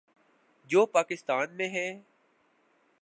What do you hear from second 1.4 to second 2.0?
میں ہے۔